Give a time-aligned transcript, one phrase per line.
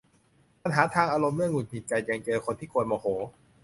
[0.63, 3.05] ปัญหาทางอารมณ์ เรื่องหงุดหงิดใจ ยังเจอคนที่กวนโมโห